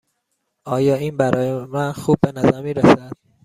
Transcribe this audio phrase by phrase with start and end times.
[0.65, 3.11] آیا این برای من خوب به نظر می رسد؟